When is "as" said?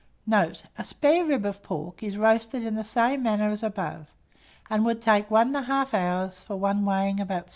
3.51-3.61